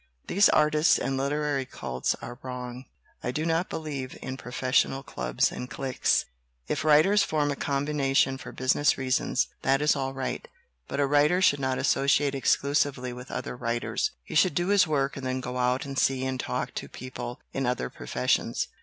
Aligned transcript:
"These 0.25 0.49
artistic 0.49 1.03
and 1.03 1.15
literary 1.15 1.67
cults 1.67 2.15
are 2.23 2.39
wrong. 2.41 2.85
I 3.21 3.29
do 3.29 3.45
not 3.45 3.69
believe 3.69 4.17
in 4.19 4.35
professional 4.35 5.03
clubs 5.03 5.51
and 5.51 5.69
cliques. 5.69 6.25
If 6.67 6.83
writers 6.83 7.21
form 7.21 7.51
a 7.51 7.55
combination 7.55 8.39
for 8.39 8.51
business 8.51 8.97
rea 8.97 9.11
sons, 9.11 9.49
that 9.61 9.79
is 9.79 9.95
all 9.95 10.15
right, 10.15 10.47
but 10.87 10.99
a 10.99 11.05
writer 11.05 11.39
should 11.39 11.59
not 11.59 11.77
associate 11.77 12.33
exclusively 12.33 13.13
with 13.13 13.29
other 13.29 13.55
writers; 13.55 14.09
he 14.23 14.33
should 14.33 14.55
do 14.55 14.69
his 14.69 14.87
work 14.87 15.15
and 15.15 15.23
then 15.23 15.39
go 15.39 15.59
out 15.59 15.85
and 15.85 15.99
see 15.99 16.25
and 16.25 16.39
talk 16.39 16.73
to 16.73 16.89
people 16.89 17.39
in 17.53 17.67
other 17.67 17.91
professions. 17.91 18.69